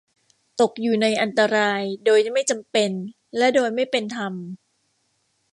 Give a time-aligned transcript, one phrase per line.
[0.61, 2.91] ตกอยู่ในอันตรายโดยไม่จำเป็น
[3.37, 4.33] และโดยไม่เป็นธรรม